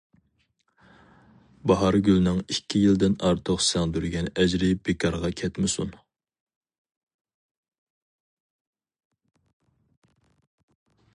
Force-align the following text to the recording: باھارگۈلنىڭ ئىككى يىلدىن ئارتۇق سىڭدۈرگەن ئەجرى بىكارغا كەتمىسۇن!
باھارگۈلنىڭ 1.71 2.39
ئىككى 2.53 2.81
يىلدىن 2.83 3.17
ئارتۇق 3.27 3.61
سىڭدۈرگەن 3.65 4.31
ئەجرى 4.45 4.71
بىكارغا 4.87 5.31
كەتمىسۇن! 5.41 5.93